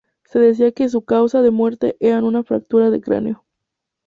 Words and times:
Se 0.23 0.39
decía 0.39 0.71
que 0.71 0.89
su 0.89 1.03
causa 1.03 1.43
de 1.43 1.51
muerte 1.51 1.95
era 1.99 2.23
uns 2.23 2.47
fractura 2.47 2.89
de 2.89 2.99
cráneo. 3.05 3.45